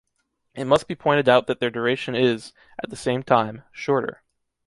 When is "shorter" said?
3.71-4.23